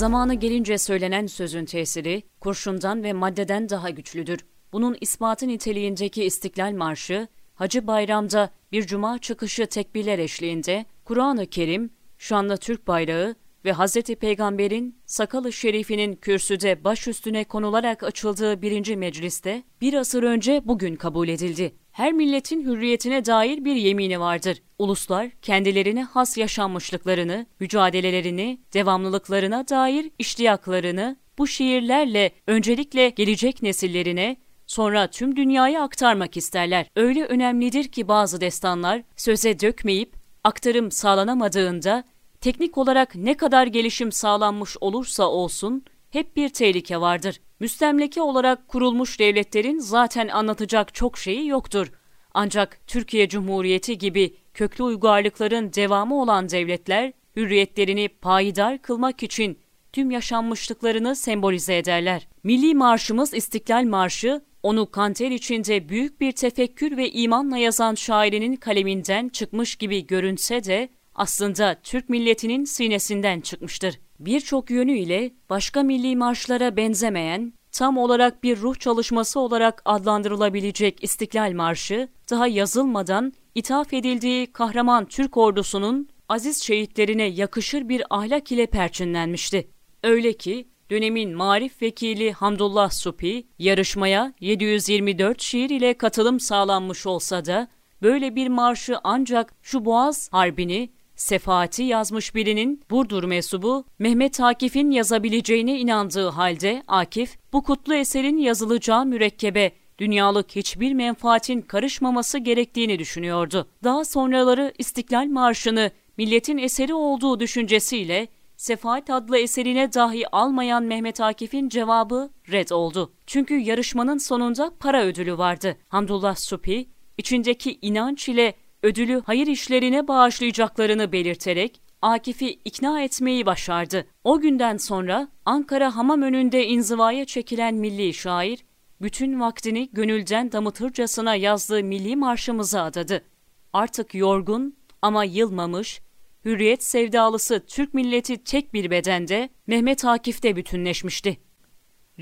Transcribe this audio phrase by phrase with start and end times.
[0.00, 4.40] Zamanı gelince söylenen sözün tesiri, kurşundan ve maddeden daha güçlüdür.
[4.72, 12.56] Bunun ispatı niteliğindeki İstiklal Marşı, Hacı Bayram'da bir cuma çıkışı tekbirler eşliğinde Kur'an-ı Kerim, şanlı
[12.56, 13.34] Türk bayrağı
[13.64, 14.02] ve Hz.
[14.02, 21.28] Peygamber'in sakalı şerifinin kürsüde baş üstüne konularak açıldığı birinci mecliste bir asır önce bugün kabul
[21.28, 21.72] edildi.
[22.00, 24.62] Her milletin hürriyetine dair bir yemini vardır.
[24.78, 35.36] Uluslar kendilerine has yaşanmışlıklarını, mücadelelerini, devamlılıklarına dair iştiyaklarını bu şiirlerle öncelikle gelecek nesillerine, sonra tüm
[35.36, 36.86] dünyaya aktarmak isterler.
[36.96, 42.04] Öyle önemlidir ki bazı destanlar söze dökmeyip aktarım sağlanamadığında
[42.40, 47.40] teknik olarak ne kadar gelişim sağlanmış olursa olsun hep bir tehlike vardır.
[47.60, 51.92] Müstemleke olarak kurulmuş devletlerin zaten anlatacak çok şeyi yoktur.
[52.34, 59.58] Ancak Türkiye Cumhuriyeti gibi köklü uygarlıkların devamı olan devletler hürriyetlerini payidar kılmak için
[59.92, 62.28] tüm yaşanmışlıklarını sembolize ederler.
[62.44, 69.28] Milli marşımız İstiklal Marşı, onu kanter içinde büyük bir tefekkür ve imanla yazan şairinin kaleminden
[69.28, 74.00] çıkmış gibi görünse de aslında Türk milletinin sinesinden çıkmıştır.
[74.18, 82.08] Birçok yönüyle başka milli marşlara benzemeyen, tam olarak bir ruh çalışması olarak adlandırılabilecek İstiklal Marşı,
[82.30, 89.70] daha yazılmadan ithaf edildiği kahraman Türk ordusunun aziz şehitlerine yakışır bir ahlak ile perçinlenmişti.
[90.02, 97.68] Öyle ki dönemin marif vekili Hamdullah Supi, yarışmaya 724 şiir ile katılım sağlanmış olsa da,
[98.02, 105.78] böyle bir marşı ancak şu Boğaz Harbi'ni Sefati yazmış birinin Burdur mesubu Mehmet Akif'in yazabileceğine
[105.78, 113.68] inandığı halde Akif bu kutlu eserin yazılacağı mürekkebe dünyalık hiçbir menfaatin karışmaması gerektiğini düşünüyordu.
[113.84, 121.68] Daha sonraları İstiklal Marşı'nı milletin eseri olduğu düşüncesiyle Sefaat adlı eserine dahi almayan Mehmet Akif'in
[121.68, 123.12] cevabı red oldu.
[123.26, 125.76] Çünkü yarışmanın sonunda para ödülü vardı.
[125.88, 126.88] Hamdullah Supi,
[127.18, 134.06] içindeki inanç ile ödülü hayır işlerine bağışlayacaklarını belirterek Akif'i ikna etmeyi başardı.
[134.24, 138.64] O günden sonra Ankara hamam önünde inzivaya çekilen milli şair,
[139.02, 143.24] bütün vaktini gönülden damıtırcasına yazdığı milli marşımıza adadı.
[143.72, 146.00] Artık yorgun ama yılmamış,
[146.44, 151.40] hürriyet sevdalısı Türk milleti tek bir bedende Mehmet Akif'te bütünleşmişti.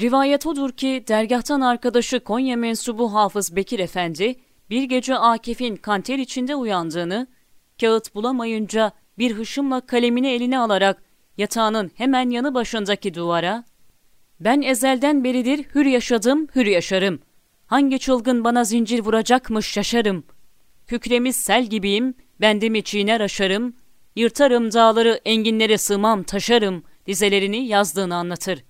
[0.00, 4.36] Rivayet odur ki dergahtan arkadaşı Konya mensubu Hafız Bekir Efendi,
[4.70, 7.26] bir gece Akif'in kanter içinde uyandığını,
[7.80, 11.02] kağıt bulamayınca bir hışımla kalemini eline alarak
[11.36, 13.64] yatağının hemen yanı başındaki duvara,
[14.40, 17.20] ''Ben ezelden beridir hür yaşadım, hür yaşarım.
[17.66, 20.24] Hangi çılgın bana zincir vuracakmış şaşarım.
[20.86, 23.76] Kükremiz sel gibiyim, bendimi çiğner aşarım.
[24.16, 28.64] Yırtarım dağları, enginlere sığmam, taşarım.'' dizelerini yazdığını anlatır.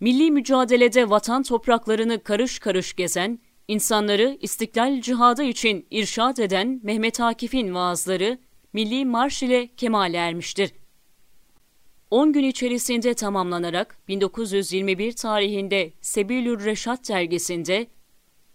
[0.00, 3.38] Milli mücadelede vatan topraklarını karış karış gezen,
[3.72, 8.38] İnsanları istiklal cihadı için irşad eden Mehmet Akif'in vaazları
[8.72, 10.72] milli marş ile kemale ermiştir.
[12.10, 17.86] 10 gün içerisinde tamamlanarak 1921 tarihinde Sebilür Reşat dergisinde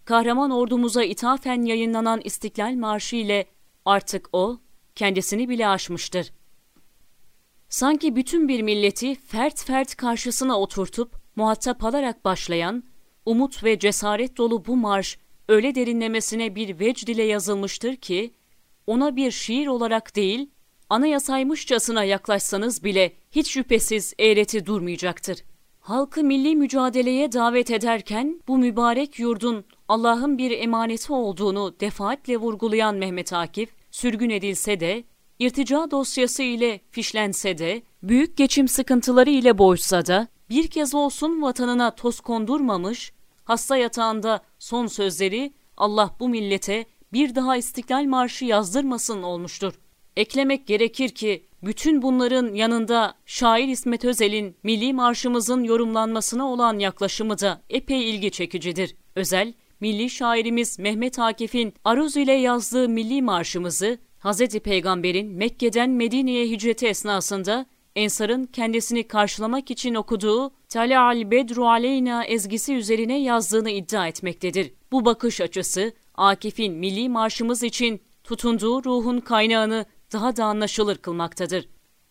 [0.06, 3.46] kahraman ordumuza ithafen yayınlanan İstiklal Marşı ile
[3.86, 4.60] artık o
[4.96, 6.32] kendisini bile aşmıştır.
[7.70, 12.84] Sanki bütün bir milleti fert fert karşısına oturtup muhatap alarak başlayan
[13.28, 15.18] umut ve cesaret dolu bu marş
[15.48, 18.34] öyle derinlemesine bir vecd ile yazılmıştır ki,
[18.88, 20.50] ona bir şiir olarak değil,
[20.90, 25.44] anayasaymışçasına yaklaşsanız bile hiç şüphesiz eğreti durmayacaktır.
[25.80, 33.34] Halkı milli mücadeleye davet ederken bu mübarek yurdun Allah'ın bir emaneti olduğunu defaatle vurgulayan Mehmet
[33.34, 35.04] Akif, sürgün edilse de,
[35.40, 41.96] irtica dosyası ile fişlense de, büyük geçim sıkıntıları ile boğuşsa da, bir kez olsun vatanına
[41.96, 43.14] toz kondurmamış,
[43.48, 49.74] hasta yatağında son sözleri Allah bu millete bir daha İstiklal Marşı yazdırmasın olmuştur.
[50.18, 57.62] Eklemek gerekir ki bütün bunların yanında şair İsmet Özel'in milli marşımızın yorumlanmasına olan yaklaşımı da
[57.70, 58.96] epey ilgi çekicidir.
[59.16, 64.60] Özel, milli şairimiz Mehmet Akif'in aruz ile yazdığı milli marşımızı Hz.
[64.60, 67.66] Peygamber'in Mekke'den Medine'ye hicreti esnasında
[67.98, 74.74] Ensar'ın kendisini karşılamak için okuduğu Tala'al Bedru Aleyna ezgisi üzerine yazdığını iddia etmektedir.
[74.92, 81.70] Bu bakış açısı Akif'in milli marşımız için tutunduğu ruhun kaynağını daha da anlaşılır kılmaktadır.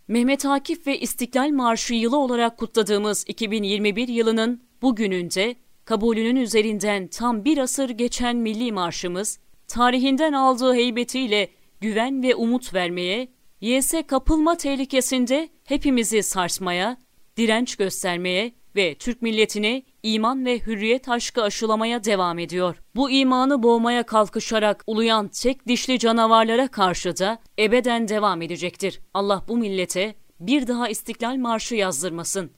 [0.09, 7.59] Mehmet Akif ve İstiklal Marşı yılı olarak kutladığımız 2021 yılının bugününde kabulünün üzerinden tam bir
[7.59, 9.38] asır geçen milli marşımız,
[9.69, 11.49] tarihinden aldığı heybetiyle
[11.81, 16.97] güven ve umut vermeye, YS kapılma tehlikesinde hepimizi sarsmaya,
[17.37, 22.82] direnç göstermeye ve Türk milletine iman ve hürriyet aşkı aşılamaya devam ediyor.
[22.97, 29.00] Bu imanı boğmaya kalkışarak uluyan tek dişli canavarlara karşı da ebeden devam edecektir.
[29.14, 32.50] Allah bu millete bir daha İstiklal Marşı yazdırmasın.